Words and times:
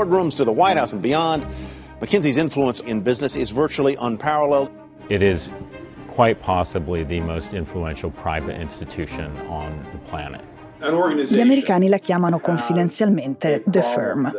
boardrooms 0.00 0.36
to 0.36 0.44
the 0.44 0.52
White 0.52 0.76
House 0.78 0.92
and 0.92 1.02
beyond, 1.02 1.44
McKinsey's 2.00 2.38
influence 2.38 2.80
in 2.80 3.02
business 3.02 3.36
is 3.36 3.50
virtually 3.50 3.96
unparalleled. 4.00 4.70
It 5.08 5.22
is 5.22 5.50
quite 6.08 6.40
possibly 6.40 7.04
the 7.04 7.20
most 7.20 7.52
influential 7.52 8.10
private 8.10 8.58
institution 8.60 9.36
on 9.48 9.84
the 9.92 9.98
planet. 10.10 10.40
Gli 11.28 11.40
americani 11.40 11.88
la 11.88 11.98
chiamano 11.98 12.40
confidenzialmente 12.40 13.62
The 13.66 13.82
Firm. 13.82 14.32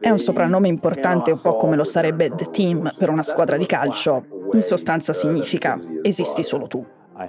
È 0.00 0.08
un 0.08 0.18
soprannome 0.18 0.68
importante, 0.68 1.30
un 1.30 1.40
po' 1.40 1.56
come 1.56 1.76
lo 1.76 1.84
sarebbe 1.84 2.30
The 2.34 2.48
Team 2.50 2.94
per 2.96 3.10
una 3.10 3.22
squadra 3.22 3.58
di 3.58 3.66
calcio. 3.66 4.24
In 4.52 4.62
sostanza 4.62 5.12
significa 5.12 5.78
esisti 6.00 6.42
solo 6.42 6.66
tu. 6.66 6.84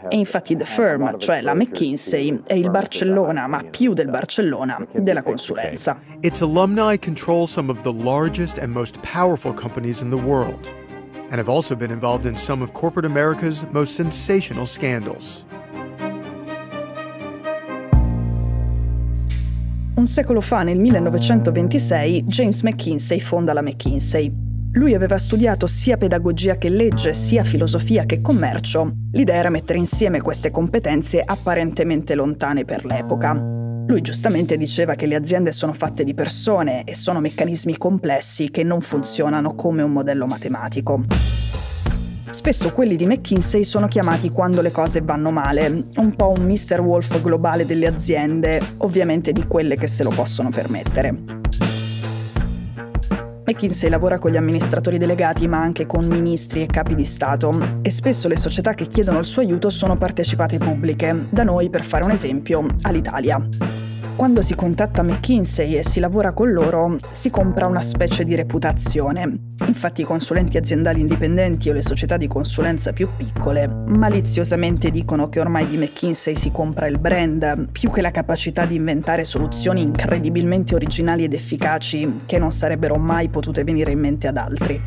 E 0.10 0.18
infatti 0.18 0.55
The 0.55 0.66
Firm, 0.66 1.18
cioè 1.18 1.42
la 1.42 1.54
McKinsey, 1.54 2.42
è 2.46 2.54
il 2.54 2.70
Barcellona, 2.70 3.48
ma 3.48 3.64
più 3.64 3.94
del 3.94 4.09
Barcellona, 4.09 4.86
della 4.92 5.22
consulenza. 5.22 6.00
Its 6.22 6.42
alumni 6.42 6.98
control 6.98 7.48
some 7.48 7.70
of 7.72 7.82
the 7.82 7.94
largest 7.94 8.58
and 8.59 8.72
most 8.72 8.98
powerful 9.02 9.54
companies 9.54 10.02
in 10.02 10.09
the 10.09 10.18
world, 10.18 10.72
and 11.30 11.40
have 11.40 11.50
also 11.50 11.76
been 11.76 11.92
involved 11.92 12.26
in 12.26 12.38
some 12.38 12.64
of 12.64 12.72
corporate 12.72 13.06
America's 13.06 13.66
most 13.72 13.94
sensational 13.94 14.66
scandals. 14.66 15.46
Un 19.95 20.08
secolo 20.08 20.42
fa, 20.42 20.64
nel 20.64 20.80
1926, 20.80 22.23
James 22.23 22.62
McKinsey 22.64 23.20
fonda 23.20 23.54
la 23.54 23.62
McKinsey, 23.62 24.31
lui 24.73 24.95
aveva 24.95 25.18
studiato 25.18 25.68
sia 25.68 25.98
pedagogia 25.98 26.58
che 26.58 26.70
legge, 26.70 27.14
sia 27.14 27.44
filosofia 27.44 28.05
che 28.05 28.22
commercio. 28.22 28.92
L'idea 29.11 29.36
era 29.36 29.50
mettere 29.50 29.78
insieme 29.78 30.22
queste 30.22 30.50
competenze 30.50 31.22
apparentemente 31.23 32.16
lontane 32.16 32.66
per 32.66 32.86
l'epoca. 32.86 33.33
Lui 33.33 34.02
giustamente 34.02 34.58
diceva 34.58 34.95
che 34.95 35.06
le 35.06 35.16
aziende 35.16 35.52
sono 35.52 35.73
fatte 35.73 36.03
di 36.03 36.14
persone 36.14 36.86
e 36.86 36.95
sono 36.95 37.20
meccanismi 37.20 37.78
complessi 37.78 38.50
che 38.50 38.64
non 38.64 38.81
funzionano 38.81 39.53
come 39.53 39.83
un 39.83 39.92
modello 39.92 40.25
matematico. 40.25 41.03
Spesso 42.30 42.72
quelli 42.72 42.95
di 42.95 43.05
McKinsey 43.05 43.64
sono 43.64 43.88
chiamati 43.88 44.31
quando 44.31 44.61
le 44.61 44.72
cose 44.72 45.02
vanno 45.02 45.30
male, 45.30 45.67
un 45.98 46.16
po' 46.16 46.33
un 46.36 46.45
Mr. 46.45 46.80
Wolf 46.80 47.22
globale 47.22 47.67
delle 47.67 47.86
aziende, 47.86 48.59
ovviamente 48.78 49.33
di 49.33 49.45
quelle 49.45 49.76
che 49.76 49.86
se 49.86 50.02
lo 50.02 50.09
possono 50.09 50.50
permettere. 50.50 51.62
McKinsey 53.45 53.89
lavora 53.89 54.19
con 54.19 54.31
gli 54.31 54.38
amministratori 54.38 54.97
delegati 54.97 55.47
ma 55.47 55.59
anche 55.59 55.86
con 55.86 56.05
ministri 56.05 56.61
e 56.61 56.66
capi 56.66 56.95
di 56.95 57.03
Stato 57.03 57.80
e 57.81 57.91
spesso 57.91 58.30
le 58.30 58.38
società 58.38 58.73
che 58.73 58.88
chiedono 58.88 59.19
il 59.19 59.25
suo 59.25 59.41
aiuto 59.41 59.69
sono 59.69 59.97
partecipate 59.97 60.58
pubbliche, 60.58 61.27
da 61.30 61.44
noi 61.44 61.69
per 61.69 61.83
fare 61.83 62.05
un 62.05 62.11
esempio, 62.11 62.66
all'Italia. 62.83 63.62
Quando 64.16 64.44
si 64.44 64.53
contatta 64.53 65.02
McKinsey 65.02 65.75
e 65.75 65.83
si 65.83 66.00
lavora 66.00 66.33
con 66.33 66.52
loro, 66.52 66.97
si 67.11 67.31
compra 67.31 67.66
una 67.66 67.81
specie 67.81 68.23
di 68.23 68.36
reputazione. 68.36 69.53
Infatti 69.66 70.02
i 70.02 70.05
consulenti 70.05 70.55
aziendali 70.58 71.02
indipendenti 71.02 71.70
o 71.70 71.73
le 71.73 71.81
società 71.81 72.16
di 72.16 72.28
consulenza 72.28 72.94
più 72.94 73.09
piccole 73.17 73.67
maliziosamente 73.67 74.92
dicono 74.92 75.30
che 75.30 75.39
ormai 75.39 75.67
di 75.67 75.78
McKinsey 75.78 76.36
si 76.36 76.52
compra 76.52 76.86
il 76.86 77.00
brand, 77.00 77.70
più 77.72 77.89
che 77.89 78.02
la 78.02 78.11
capacità 78.11 78.66
di 78.66 78.75
inventare 78.75 79.23
soluzioni 79.23 79.81
incredibilmente 79.81 80.75
originali 80.75 81.23
ed 81.23 81.33
efficaci 81.33 82.22
che 82.25 82.38
non 82.38 82.52
sarebbero 82.52 82.95
mai 82.95 83.30
potute 83.30 83.64
venire 83.64 83.92
in 83.92 84.00
mente 84.00 84.27
ad 84.27 84.38
altri 84.38 84.81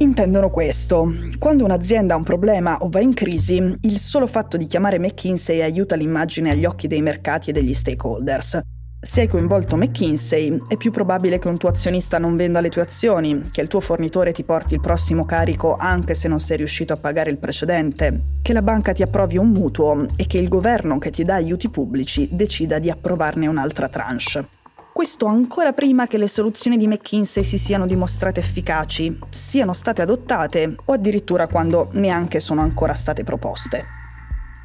intendono 0.00 0.50
questo. 0.50 1.12
Quando 1.38 1.64
un'azienda 1.64 2.14
ha 2.14 2.16
un 2.16 2.22
problema 2.22 2.78
o 2.78 2.88
va 2.88 3.00
in 3.00 3.14
crisi, 3.14 3.76
il 3.80 3.98
solo 3.98 4.26
fatto 4.26 4.56
di 4.56 4.66
chiamare 4.66 4.98
McKinsey 4.98 5.60
aiuta 5.60 5.96
l'immagine 5.96 6.50
agli 6.50 6.64
occhi 6.64 6.86
dei 6.86 7.02
mercati 7.02 7.50
e 7.50 7.52
degli 7.52 7.74
stakeholders. 7.74 8.60
Se 9.02 9.22
hai 9.22 9.28
coinvolto 9.28 9.76
McKinsey, 9.76 10.60
è 10.68 10.76
più 10.76 10.90
probabile 10.90 11.38
che 11.38 11.48
un 11.48 11.56
tuo 11.56 11.70
azionista 11.70 12.18
non 12.18 12.36
venda 12.36 12.60
le 12.60 12.68
tue 12.68 12.82
azioni, 12.82 13.48
che 13.50 13.62
il 13.62 13.68
tuo 13.68 13.80
fornitore 13.80 14.32
ti 14.32 14.44
porti 14.44 14.74
il 14.74 14.80
prossimo 14.80 15.24
carico 15.24 15.76
anche 15.76 16.14
se 16.14 16.28
non 16.28 16.38
sei 16.38 16.58
riuscito 16.58 16.92
a 16.92 16.98
pagare 16.98 17.30
il 17.30 17.38
precedente, 17.38 18.20
che 18.42 18.52
la 18.52 18.60
banca 18.60 18.92
ti 18.92 19.02
approvi 19.02 19.38
un 19.38 19.48
mutuo 19.48 20.06
e 20.16 20.26
che 20.26 20.36
il 20.36 20.48
governo 20.48 20.98
che 20.98 21.10
ti 21.10 21.24
dà 21.24 21.36
aiuti 21.36 21.70
pubblici 21.70 22.28
decida 22.30 22.78
di 22.78 22.90
approvarne 22.90 23.46
un'altra 23.46 23.88
tranche. 23.88 24.59
Questo 25.00 25.24
ancora 25.24 25.72
prima 25.72 26.06
che 26.06 26.18
le 26.18 26.28
soluzioni 26.28 26.76
di 26.76 26.86
McKinsey 26.86 27.42
si 27.42 27.56
siano 27.56 27.86
dimostrate 27.86 28.40
efficaci, 28.40 29.18
siano 29.30 29.72
state 29.72 30.02
adottate 30.02 30.76
o 30.84 30.92
addirittura 30.92 31.46
quando 31.46 31.88
neanche 31.92 32.38
sono 32.38 32.60
ancora 32.60 32.92
state 32.92 33.24
proposte. 33.24 33.86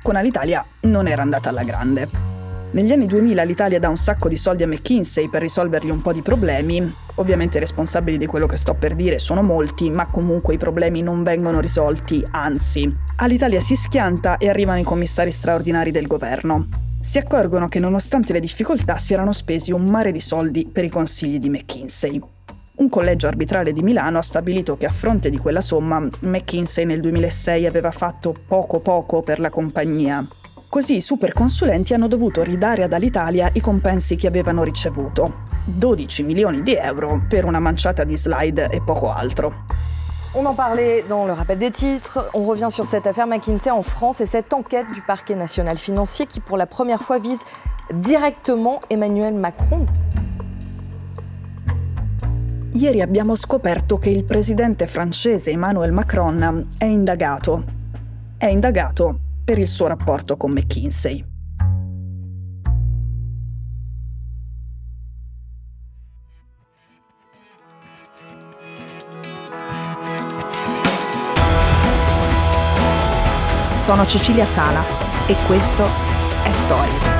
Con 0.04 0.18
Alitalia 0.18 0.66
non 0.82 1.08
era 1.08 1.22
andata 1.22 1.48
alla 1.48 1.64
grande. 1.64 2.10
Negli 2.72 2.92
anni 2.92 3.06
2000 3.06 3.44
l'Italia 3.44 3.80
dà 3.80 3.88
un 3.88 3.96
sacco 3.96 4.28
di 4.28 4.36
soldi 4.36 4.64
a 4.64 4.68
McKinsey 4.68 5.30
per 5.30 5.40
risolvergli 5.40 5.90
un 5.90 6.02
po' 6.02 6.12
di 6.12 6.22
problemi. 6.22 6.94
Ovviamente 7.16 7.56
i 7.56 7.62
responsabili 7.62 8.18
di 8.18 8.26
quello 8.26 8.46
che 8.46 8.58
sto 8.58 8.74
per 8.74 8.94
dire 8.94 9.20
sono 9.20 9.42
molti, 9.42 9.90
ma 9.90 10.06
comunque 10.08 10.56
i 10.56 10.58
problemi 10.58 11.02
non 11.02 11.24
vengono 11.24 11.62
risolti, 11.62 12.22
anzi. 12.32 12.94
All'Italia 13.20 13.62
si 13.62 13.78
schianta 13.78 14.36
e 14.36 14.50
arrivano 14.50 14.82
i 14.82 14.84
commissari 14.84 15.32
straordinari 15.32 15.92
del 15.92 16.08
governo 16.08 16.85
si 17.06 17.20
accorgono 17.20 17.68
che 17.68 17.80
nonostante 17.80 18.34
le 18.34 18.40
difficoltà 18.40 18.98
si 18.98 19.14
erano 19.14 19.32
spesi 19.32 19.72
un 19.72 19.86
mare 19.86 20.12
di 20.12 20.20
soldi 20.20 20.66
per 20.66 20.84
i 20.84 20.90
consigli 20.90 21.38
di 21.38 21.50
McKinsey. 21.50 22.20
Un 22.78 22.90
collegio 22.90 23.28
arbitrale 23.28 23.74
di 23.74 23.84
Milano 23.84 24.18
ha 24.18 24.24
stabilito 24.24 24.76
che 24.76 24.88
a 24.88 24.92
fronte 24.92 25.30
di 25.30 25.38
quella 25.38 25.62
somma 25.62 26.00
McKinsey 26.00 26.84
nel 26.84 27.02
2006 27.02 27.68
aveva 27.68 27.92
fatto 27.92 28.36
poco 28.48 28.80
poco 28.80 29.22
per 29.22 29.40
la 29.40 29.52
compagnia. 29.52 30.28
Così 30.68 30.96
i 30.96 31.02
superconsulenti 31.02 31.94
hanno 31.94 32.08
dovuto 32.08 32.42
ridare 32.42 32.82
ad 32.82 32.92
Alitalia 32.92 33.52
i 33.54 33.62
compensi 33.62 34.16
che 34.16 34.26
avevano 34.26 34.64
ricevuto. 34.64 35.44
12 35.66 36.24
milioni 36.24 36.64
di 36.64 36.74
euro 36.74 37.24
per 37.30 37.46
una 37.46 37.60
manciata 37.60 38.04
di 38.04 38.18
slide 38.18 38.70
e 38.70 38.82
poco 38.82 39.12
altro. 39.12 39.66
On 40.38 40.46
en 40.46 40.54
parlait 40.54 41.02
dans 41.08 41.26
le 41.26 41.32
rappel 41.32 41.58
des 41.58 41.72
titres. 41.72 42.30
On 42.34 42.44
revient 42.44 42.68
sur 42.70 42.86
cette 42.86 43.08
affaire 43.08 43.26
McKinsey 43.26 43.72
en 43.72 43.84
France 43.84 44.20
et 44.20 44.26
cette 44.26 44.52
enquête 44.52 44.86
du 44.94 45.02
parquet 45.02 45.34
national 45.34 45.78
financier 45.78 46.26
qui, 46.26 46.42
pour 46.42 46.58
la 46.58 46.66
première 46.66 47.02
fois, 47.02 47.20
vise 47.20 47.46
directement 47.94 48.82
Emmanuel 48.90 49.34
Macron. 49.34 49.86
Ieri 52.74 53.02
abbiamo 53.02 53.36
scoperto 53.36 53.98
che 53.98 54.10
il 54.10 54.26
presidente 54.26 54.88
francese 54.88 55.52
Emmanuel 55.52 55.94
Macron 55.94 56.68
è 56.78 56.84
indagato. 56.84 57.64
È 58.38 58.48
indagato 58.48 59.18
per 59.46 59.58
il 59.58 59.68
suo 59.68 59.88
rapporto 59.88 60.36
con 60.36 60.52
McKinsey. 60.52 61.35
Sono 73.86 74.04
Cecilia 74.04 74.48
Sala 74.48 74.84
e 75.28 75.36
questo 75.46 75.84
è 75.84 76.52
Stories. 76.52 77.12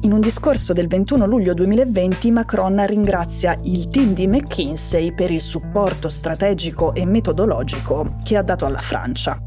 In 0.00 0.12
un 0.12 0.20
discorso 0.20 0.72
del 0.72 0.86
21 0.86 1.26
luglio 1.26 1.52
2020 1.52 2.30
Macron 2.30 2.86
ringrazia 2.86 3.58
il 3.64 3.88
team 3.88 4.14
di 4.14 4.26
McKinsey 4.26 5.12
per 5.12 5.30
il 5.30 5.42
supporto 5.42 6.08
strategico 6.08 6.94
e 6.94 7.04
metodologico 7.04 8.14
che 8.24 8.38
ha 8.38 8.42
dato 8.42 8.64
alla 8.64 8.80
Francia. 8.80 9.38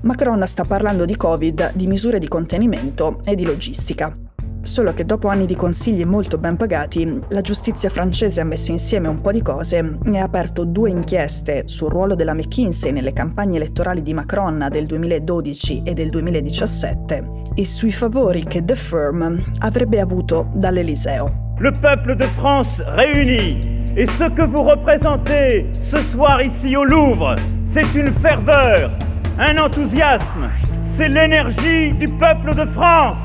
Macron 0.00 0.44
sta 0.48 0.64
parlando 0.64 1.04
di 1.04 1.14
Covid, 1.14 1.74
di 1.74 1.86
misure 1.86 2.18
di 2.18 2.26
contenimento 2.26 3.20
e 3.22 3.36
di 3.36 3.44
logistica. 3.44 4.23
Solo 4.64 4.94
che 4.94 5.04
dopo 5.04 5.28
anni 5.28 5.44
di 5.44 5.56
consigli 5.56 6.06
molto 6.06 6.38
ben 6.38 6.56
pagati, 6.56 7.20
la 7.28 7.42
giustizia 7.42 7.90
francese 7.90 8.40
ha 8.40 8.44
messo 8.44 8.72
insieme 8.72 9.08
un 9.08 9.20
po' 9.20 9.30
di 9.30 9.42
cose 9.42 9.98
e 10.02 10.18
ha 10.18 10.22
aperto 10.22 10.64
due 10.64 10.88
inchieste 10.88 11.64
sul 11.66 11.90
ruolo 11.90 12.14
della 12.14 12.32
McKinsey 12.32 12.90
nelle 12.90 13.12
campagne 13.12 13.56
elettorali 13.56 14.00
di 14.00 14.14
Macron 14.14 14.66
del 14.70 14.86
2012 14.86 15.82
e 15.84 15.92
del 15.92 16.08
2017 16.08 17.24
e 17.54 17.64
sui 17.66 17.92
favori 17.92 18.44
che 18.44 18.64
The 18.64 18.74
Firm 18.74 19.38
avrebbe 19.58 20.00
avuto 20.00 20.48
dall'Eliseo. 20.54 21.56
Le 21.58 21.70
peuple 21.70 22.16
de 22.16 22.26
France 22.26 22.82
réuni 22.84 23.92
et 23.96 24.08
ce 24.18 24.30
que 24.30 24.46
vous 24.46 24.62
représentez 24.62 25.66
ce 25.82 25.98
soir 26.10 26.40
ici 26.40 26.74
au 26.74 26.84
Louvre, 26.84 27.36
c'est 27.66 27.94
une 27.94 28.10
ferveur, 28.10 28.90
un 29.38 29.58
enthousiasme, 29.58 30.48
c'est 30.86 31.08
l'énergie 31.08 31.92
du 31.92 32.08
peuple 32.08 32.54
de 32.54 32.64
France. 32.64 33.18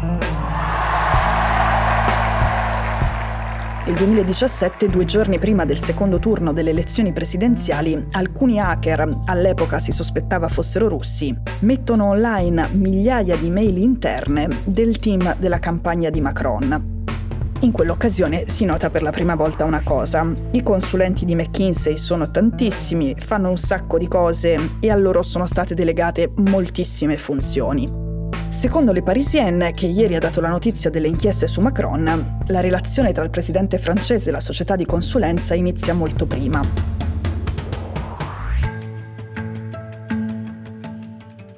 Nel 3.89 3.97
2017, 3.97 4.87
due 4.87 5.03
giorni 5.05 5.39
prima 5.39 5.65
del 5.65 5.79
secondo 5.79 6.19
turno 6.19 6.53
delle 6.53 6.69
elezioni 6.69 7.11
presidenziali, 7.11 8.05
alcuni 8.11 8.59
hacker, 8.59 9.21
all'epoca 9.25 9.79
si 9.79 9.91
sospettava 9.91 10.47
fossero 10.47 10.87
russi, 10.87 11.35
mettono 11.61 12.05
online 12.05 12.69
migliaia 12.73 13.35
di 13.35 13.49
mail 13.49 13.79
interne 13.79 14.61
del 14.65 14.99
team 14.99 15.35
della 15.39 15.57
campagna 15.57 16.11
di 16.11 16.21
Macron. 16.21 16.97
In 17.61 17.71
quell'occasione 17.71 18.47
si 18.47 18.63
nota 18.63 18.91
per 18.91 19.01
la 19.01 19.09
prima 19.09 19.33
volta 19.33 19.65
una 19.65 19.81
cosa. 19.81 20.23
I 20.51 20.61
consulenti 20.61 21.25
di 21.25 21.33
McKinsey 21.33 21.97
sono 21.97 22.29
tantissimi, 22.29 23.15
fanno 23.17 23.49
un 23.49 23.57
sacco 23.57 23.97
di 23.97 24.07
cose 24.07 24.73
e 24.81 24.91
a 24.91 24.95
loro 24.95 25.23
sono 25.23 25.47
state 25.47 25.73
delegate 25.73 26.31
moltissime 26.35 27.17
funzioni. 27.17 28.08
Secondo 28.49 28.91
le 28.91 29.03
Parisienne, 29.03 29.73
che 29.73 29.85
ieri 29.85 30.15
ha 30.15 30.19
dato 30.19 30.41
la 30.41 30.49
notizia 30.49 30.89
delle 30.89 31.07
inchieste 31.07 31.45
su 31.45 31.61
Macron, 31.61 32.39
la 32.47 32.59
relazione 32.61 33.11
tra 33.11 33.23
il 33.23 33.29
presidente 33.29 33.77
francese 33.77 34.29
e 34.29 34.31
la 34.31 34.39
società 34.39 34.75
di 34.75 34.87
consulenza 34.87 35.53
inizia 35.53 35.93
molto 35.93 36.25
prima. 36.25 36.59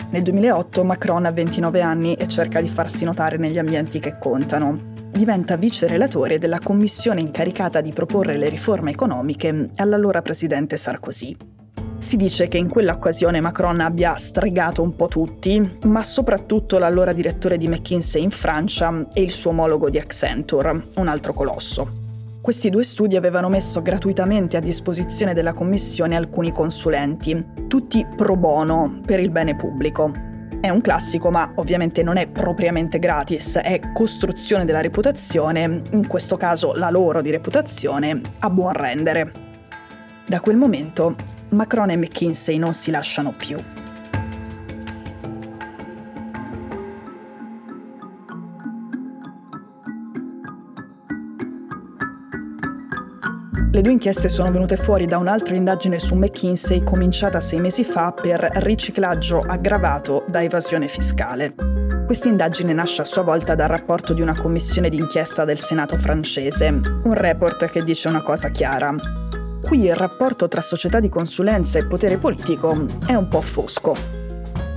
Nel 0.09 0.21
2008 0.21 0.83
Macron 0.83 1.25
ha 1.25 1.31
29 1.31 1.79
anni 1.81 2.15
e 2.15 2.27
cerca 2.27 2.59
di 2.59 2.67
farsi 2.67 3.05
notare 3.05 3.37
negli 3.37 3.57
ambienti 3.57 3.99
che 3.99 4.17
contano 4.19 4.89
diventa 5.13 5.55
vice 5.55 5.87
relatore 5.87 6.39
della 6.39 6.59
commissione 6.59 7.21
incaricata 7.21 7.79
di 7.79 7.93
proporre 7.93 8.35
le 8.35 8.49
riforme 8.49 8.91
economiche 8.91 9.69
all'allora 9.77 10.21
presidente 10.21 10.75
Sarkozy. 10.75 11.60
Si 12.01 12.17
dice 12.17 12.47
che 12.47 12.57
in 12.57 12.67
quell'occasione 12.67 13.39
Macron 13.41 13.79
abbia 13.79 14.17
stregato 14.17 14.81
un 14.81 14.95
po' 14.95 15.07
tutti, 15.07 15.77
ma 15.83 16.01
soprattutto 16.01 16.79
l'allora 16.79 17.13
direttore 17.13 17.59
di 17.59 17.67
McKinsey 17.67 18.23
in 18.23 18.31
Francia 18.31 19.07
e 19.13 19.21
il 19.21 19.29
suo 19.29 19.51
omologo 19.51 19.87
di 19.87 19.99
Accenture, 19.99 20.87
un 20.95 21.07
altro 21.07 21.31
colosso. 21.31 21.99
Questi 22.41 22.71
due 22.71 22.83
studi 22.83 23.15
avevano 23.15 23.49
messo 23.49 23.83
gratuitamente 23.83 24.57
a 24.57 24.61
disposizione 24.61 25.35
della 25.35 25.53
Commissione 25.53 26.15
alcuni 26.15 26.51
consulenti, 26.51 27.45
tutti 27.67 28.03
pro 28.17 28.35
bono 28.35 28.99
per 29.05 29.19
il 29.19 29.29
bene 29.29 29.55
pubblico. 29.55 30.11
È 30.59 30.69
un 30.69 30.81
classico, 30.81 31.29
ma 31.29 31.51
ovviamente 31.57 32.01
non 32.01 32.17
è 32.17 32.27
propriamente 32.27 32.97
gratis, 32.97 33.57
è 33.57 33.79
costruzione 33.93 34.65
della 34.65 34.81
reputazione, 34.81 35.83
in 35.91 36.07
questo 36.07 36.35
caso 36.35 36.73
la 36.73 36.89
loro 36.89 37.21
di 37.21 37.29
reputazione, 37.29 38.21
a 38.39 38.49
buon 38.49 38.73
rendere. 38.73 39.31
Da 40.25 40.39
quel 40.39 40.55
momento 40.55 41.15
Macron 41.51 41.89
e 41.89 41.97
McKinsey 41.97 42.57
non 42.57 42.73
si 42.73 42.91
lasciano 42.91 43.33
più. 43.35 43.61
Le 53.73 53.81
due 53.81 53.91
inchieste 53.91 54.29
sono 54.29 54.51
venute 54.51 54.77
fuori 54.77 55.05
da 55.05 55.17
un'altra 55.17 55.55
indagine 55.55 55.99
su 55.99 56.15
McKinsey 56.15 56.83
cominciata 56.83 57.41
sei 57.41 57.59
mesi 57.59 57.83
fa 57.83 58.11
per 58.13 58.39
riciclaggio 58.55 59.41
aggravato 59.41 60.23
da 60.27 60.41
evasione 60.41 60.87
fiscale. 60.87 61.53
Questa 62.05 62.29
indagine 62.29 62.71
nasce 62.71 63.01
a 63.01 63.05
sua 63.05 63.23
volta 63.23 63.55
dal 63.55 63.69
rapporto 63.69 64.13
di 64.13 64.21
una 64.21 64.37
commissione 64.37 64.89
d'inchiesta 64.89 65.43
del 65.43 65.59
Senato 65.59 65.97
francese, 65.97 66.67
un 66.67 67.13
report 67.13 67.69
che 67.69 67.83
dice 67.83 68.07
una 68.07 68.21
cosa 68.21 68.49
chiara. 68.49 69.20
Qui 69.61 69.85
il 69.85 69.95
rapporto 69.95 70.47
tra 70.47 70.61
società 70.61 70.99
di 70.99 71.07
consulenza 71.07 71.79
e 71.79 71.85
potere 71.85 72.17
politico 72.17 72.85
è 73.05 73.13
un 73.13 73.27
po' 73.27 73.41
fosco. 73.41 73.95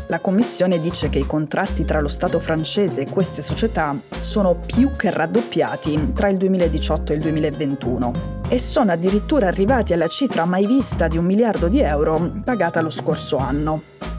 La 0.08 0.20
Commissione 0.20 0.78
dice 0.78 1.08
che 1.08 1.19
i 1.19 1.26
contratti 1.26 1.84
tra 1.84 2.00
lo 2.00 2.08
Stato 2.08 2.38
francese 2.38 3.00
e 3.00 3.10
queste 3.10 3.42
società 3.42 3.98
sono 4.20 4.60
più 4.64 4.94
che 4.94 5.10
raddoppiati 5.10 6.12
tra 6.14 6.28
il 6.28 6.36
2018 6.36 7.12
e 7.12 7.16
il 7.16 7.22
2021 7.22 8.42
e 8.48 8.58
sono 8.58 8.92
addirittura 8.92 9.48
arrivati 9.48 9.92
alla 9.92 10.06
cifra 10.06 10.44
mai 10.44 10.66
vista 10.66 11.08
di 11.08 11.16
un 11.16 11.25
miliardo 11.25 11.69
di 11.69 11.81
euro 11.81 12.32
pagata 12.44 12.81
lo 12.81 12.90
scorso 12.90 13.38
anno. 13.38 14.13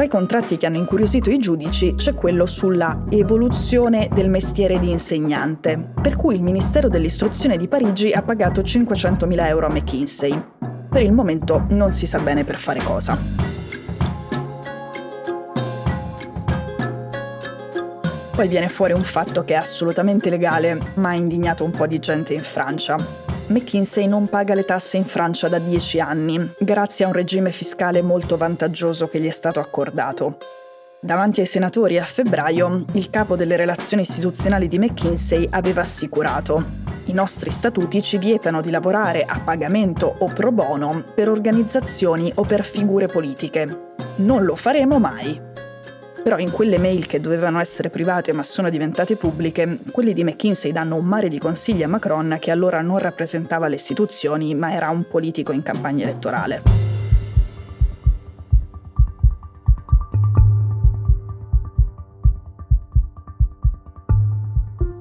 Tra 0.00 0.08
i 0.08 0.12
contratti 0.12 0.56
che 0.56 0.64
hanno 0.64 0.78
incuriosito 0.78 1.28
i 1.28 1.36
giudici 1.36 1.94
c'è 1.94 2.14
quello 2.14 2.46
sulla 2.46 3.04
evoluzione 3.10 4.08
del 4.10 4.30
mestiere 4.30 4.78
di 4.78 4.90
insegnante, 4.90 5.92
per 6.00 6.16
cui 6.16 6.34
il 6.34 6.40
Ministero 6.40 6.88
dell'Istruzione 6.88 7.58
di 7.58 7.68
Parigi 7.68 8.10
ha 8.10 8.22
pagato 8.22 8.62
500.000 8.62 9.46
euro 9.46 9.66
a 9.66 9.68
McKinsey. 9.68 10.42
Per 10.88 11.02
il 11.02 11.12
momento 11.12 11.66
non 11.72 11.92
si 11.92 12.06
sa 12.06 12.18
bene 12.18 12.44
per 12.44 12.58
fare 12.58 12.82
cosa. 12.82 13.18
Poi 18.34 18.48
viene 18.48 18.70
fuori 18.70 18.94
un 18.94 19.04
fatto 19.04 19.44
che 19.44 19.52
è 19.52 19.58
assolutamente 19.58 20.30
legale, 20.30 20.80
ma 20.94 21.10
ha 21.10 21.14
indignato 21.14 21.62
un 21.62 21.72
po' 21.72 21.86
di 21.86 21.98
gente 21.98 22.32
in 22.32 22.40
Francia. 22.40 23.29
McKinsey 23.50 24.06
non 24.06 24.28
paga 24.28 24.54
le 24.54 24.64
tasse 24.64 24.96
in 24.96 25.04
Francia 25.04 25.48
da 25.48 25.58
dieci 25.58 25.98
anni, 25.98 26.54
grazie 26.58 27.04
a 27.04 27.08
un 27.08 27.14
regime 27.14 27.50
fiscale 27.50 28.00
molto 28.00 28.36
vantaggioso 28.36 29.08
che 29.08 29.18
gli 29.18 29.26
è 29.26 29.30
stato 29.30 29.58
accordato. 29.58 30.38
Davanti 31.00 31.40
ai 31.40 31.46
senatori 31.46 31.98
a 31.98 32.04
febbraio, 32.04 32.84
il 32.92 33.10
capo 33.10 33.34
delle 33.34 33.56
relazioni 33.56 34.02
istituzionali 34.02 34.68
di 34.68 34.78
McKinsey 34.78 35.48
aveva 35.50 35.80
assicurato 35.80 36.90
i 37.06 37.12
nostri 37.12 37.50
statuti 37.50 38.02
ci 38.02 38.18
vietano 38.18 38.60
di 38.60 38.70
lavorare 38.70 39.24
a 39.24 39.40
pagamento 39.40 40.14
o 40.20 40.26
pro 40.26 40.52
bono 40.52 41.02
per 41.12 41.28
organizzazioni 41.28 42.30
o 42.36 42.44
per 42.44 42.64
figure 42.64 43.08
politiche. 43.08 43.94
Non 44.18 44.44
lo 44.44 44.54
faremo 44.54 45.00
mai. 45.00 45.49
Però 46.22 46.38
in 46.38 46.50
quelle 46.50 46.78
mail 46.78 47.06
che 47.06 47.20
dovevano 47.20 47.60
essere 47.60 47.88
private 47.90 48.32
ma 48.32 48.42
sono 48.42 48.68
diventate 48.68 49.16
pubbliche, 49.16 49.78
quelli 49.90 50.12
di 50.12 50.24
McKinsey 50.24 50.72
danno 50.72 50.96
un 50.96 51.04
mare 51.04 51.28
di 51.28 51.38
consigli 51.38 51.82
a 51.82 51.88
Macron 51.88 52.36
che 52.38 52.50
allora 52.50 52.80
non 52.80 52.98
rappresentava 52.98 53.68
le 53.68 53.76
istituzioni 53.76 54.54
ma 54.54 54.72
era 54.72 54.90
un 54.90 55.06
politico 55.08 55.52
in 55.52 55.62
campagna 55.62 56.04
elettorale. 56.04 56.89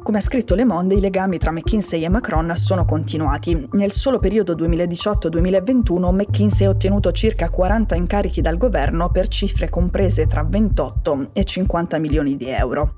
Come 0.09 0.21
ha 0.21 0.25
scritto 0.25 0.56
Le 0.56 0.65
Monde, 0.65 0.95
i 0.95 1.01
legami 1.01 1.38
tra 1.38 1.51
McKinsey 1.51 2.03
e 2.03 2.09
Macron 2.09 2.51
sono 2.56 2.83
continuati. 2.83 3.69
Nel 3.73 3.91
solo 3.91 4.17
periodo 4.17 4.56
2018-2021 4.56 6.11
McKinsey 6.11 6.65
ha 6.65 6.71
ottenuto 6.71 7.11
circa 7.11 7.51
40 7.51 7.94
incarichi 7.94 8.41
dal 8.41 8.57
governo 8.57 9.11
per 9.11 9.27
cifre 9.27 9.69
comprese 9.69 10.25
tra 10.25 10.44
28 10.44 11.29
e 11.31 11.44
50 11.44 12.00
milioni 12.00 12.38
di 12.38 12.47
euro. 12.47 12.95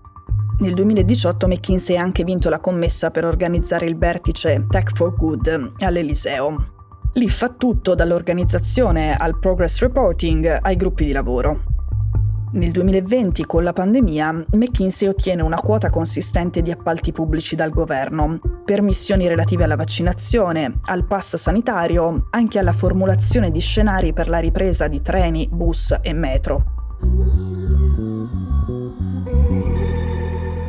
Nel 0.60 0.74
2018 0.74 1.50
McKinsey 1.50 1.98
ha 1.98 2.02
anche 2.02 2.24
vinto 2.24 2.48
la 2.48 2.62
commessa 2.62 3.12
per 3.12 3.26
organizzare 3.26 3.88
il 3.88 3.98
vertice 3.98 4.66
Tech 4.70 4.96
for 4.96 5.14
Good 5.14 5.74
all'Eliseo. 5.80 6.56
Lì 7.16 7.30
fa 7.30 7.50
tutto 7.50 7.94
dall'organizzazione 7.94 9.18
al 9.18 9.38
progress 9.38 9.82
reporting 9.82 10.60
ai 10.62 10.78
gruppi 10.78 11.04
di 11.04 11.12
lavoro. 11.12 11.71
Nel 12.54 12.72
2020, 12.72 13.46
con 13.46 13.64
la 13.64 13.72
pandemia, 13.72 14.46
McKinsey 14.56 15.08
ottiene 15.08 15.42
una 15.42 15.56
quota 15.56 15.90
consistente 15.90 16.62
di 16.62 16.70
appalti 16.70 17.14
pubblici 17.14 17.56
dal 17.56 17.70
governo, 17.70 18.42
per 18.66 18.82
missioni 18.82 19.26
relative 19.30 19.64
alla 19.64 19.78
vaccinazione, 19.78 20.80
al 20.88 21.06
pass 21.06 21.38
sanitario, 21.38 22.28
anche 22.32 22.60
alla 22.60 22.74
formulazione 22.74 23.52
di 23.52 23.62
scenari 23.62 24.12
per 24.12 24.28
la 24.28 24.40
ripresa 24.40 24.90
di 24.90 25.02
treni, 25.02 25.48
bus 25.50 25.98
e 26.02 26.12
metro. 26.12 26.64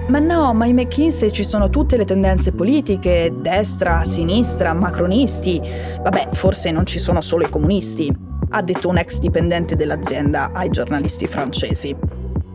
Ma 0.06 0.18
no, 0.20 0.54
ma 0.54 0.66
in 0.66 0.76
McKinsey 0.76 1.32
ci 1.32 1.42
sono 1.42 1.68
tutte 1.68 1.96
le 1.96 2.04
tendenze 2.04 2.52
politiche, 2.52 3.34
destra, 3.40 4.04
sinistra, 4.04 4.72
macronisti. 4.72 5.60
Vabbè, 6.00 6.28
forse 6.30 6.70
non 6.70 6.86
ci 6.86 7.00
sono 7.00 7.20
solo 7.20 7.44
i 7.44 7.50
comunisti 7.50 8.30
ha 8.52 8.62
detto 8.62 8.88
un 8.88 8.98
ex 8.98 9.18
dipendente 9.18 9.76
dell'azienda 9.76 10.50
ai 10.52 10.68
giornalisti 10.68 11.26
francesi. 11.26 11.96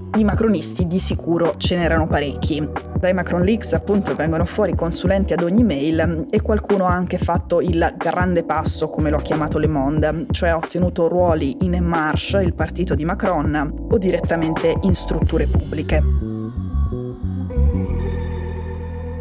Di 0.10 0.24
macronisti 0.24 0.88
di 0.88 1.00
sicuro 1.00 1.56
ce 1.58 1.76
n'erano 1.76 2.08
parecchi. 2.08 2.68
Dai 3.00 3.14
Macron 3.14 3.42
Leaks 3.42 3.74
appunto 3.74 4.16
vengono 4.16 4.46
fuori 4.46 4.76
consulenti 4.76 5.34
ad 5.34 5.42
ogni 5.44 5.64
mail 5.64 6.28
e 6.30 6.42
qualcuno 6.42 6.86
ha 6.86 6.94
anche 6.94 7.18
fatto 7.18 7.62
il 7.62 7.96
grande 7.98 8.44
passo, 8.44 8.90
come 8.90 9.10
lo 9.10 9.18
ha 9.18 9.22
chiamato 9.22 9.58
Le 9.58 9.68
Monde, 9.68 10.28
cioè 10.32 10.50
ha 10.50 10.58
ottenuto 10.58 11.08
ruoli 11.08 11.58
in 11.62 11.74
En 11.74 11.86
Marche, 11.86 12.42
il 12.42 12.54
partito 12.54 12.96
di 12.96 13.06
Macron, 13.06 13.88
o 13.92 13.98
direttamente 13.98 14.76
in 14.82 14.96
strutture 14.96 15.48
pubbliche. 15.48 16.04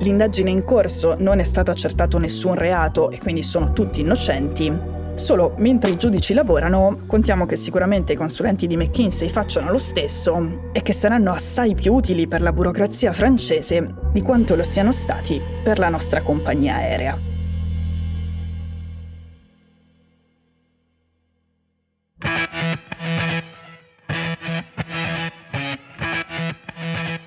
L'indagine 0.00 0.50
in 0.50 0.62
corso 0.62 1.16
non 1.18 1.40
è 1.40 1.42
stato 1.42 1.71
accertato 1.71 2.18
nessun 2.18 2.54
reato 2.54 3.11
e 3.11 3.18
quindi 3.18 3.42
sono 3.42 3.73
tutti 3.73 4.02
innocenti, 4.02 4.95
Solo 5.16 5.54
mentre 5.56 5.90
i 5.90 5.96
giudici 5.96 6.35
lavorano, 6.35 7.04
contiamo 7.06 7.46
che 7.46 7.56
sicuramente 7.56 8.12
i 8.12 8.16
consulenti 8.16 8.66
di 8.66 8.76
McKinsey 8.76 9.30
facciano 9.30 9.70
lo 9.70 9.78
stesso 9.78 10.70
e 10.73 10.82
che 10.82 10.92
saranno 10.92 11.32
assai 11.32 11.75
più 11.75 11.94
utili 11.94 12.28
per 12.28 12.42
la 12.42 12.52
burocrazia 12.52 13.14
francese 13.14 13.94
di 14.12 14.20
quanto 14.20 14.54
lo 14.54 14.62
siano 14.62 14.92
stati 14.92 15.40
per 15.64 15.78
la 15.78 15.88
nostra 15.88 16.23
compagnia 16.23 16.75
aerea. 16.75 17.18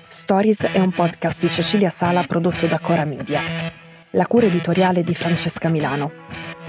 Stories 0.06 0.62
è 0.62 0.78
un 0.78 0.92
podcast 0.92 1.40
di 1.40 1.50
Cecilia 1.50 1.90
Sala 1.90 2.22
prodotto 2.22 2.68
da 2.68 2.78
Cora 2.78 3.04
Media. 3.04 3.42
La 4.12 4.26
cura 4.26 4.46
editoriale 4.46 5.02
di 5.02 5.14
Francesca 5.14 5.68
Milano 5.68 6.39